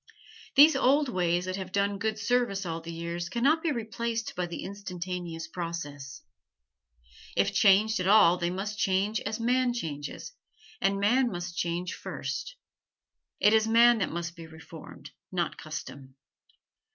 These 0.55 0.75
old 0.75 1.09
ways 1.09 1.45
that 1.45 1.57
have 1.57 1.71
done 1.71 1.99
good 1.99 2.17
service 2.17 2.65
all 2.65 2.81
the 2.81 2.91
years 2.91 3.29
can 3.29 3.43
not 3.43 3.61
be 3.61 3.71
replaced 3.71 4.35
by 4.35 4.47
the 4.47 4.63
instantaneous 4.63 5.47
process. 5.47 6.23
If 7.37 7.53
changed 7.53 7.99
at 7.99 8.07
all 8.07 8.37
they 8.37 8.49
must 8.49 8.79
change 8.79 9.19
as 9.21 9.39
man 9.39 9.75
changes, 9.75 10.33
and 10.81 10.99
man 10.99 11.29
must 11.31 11.55
change 11.55 11.93
first. 11.93 12.55
It 13.39 13.53
is 13.53 13.67
man 13.67 13.99
that 13.99 14.09
must 14.09 14.35
be 14.35 14.47
reformed, 14.47 15.11
not 15.31 15.59
custom. 15.59 16.15